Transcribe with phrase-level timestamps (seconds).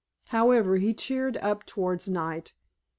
[0.29, 2.55] However, he cheered up towards night.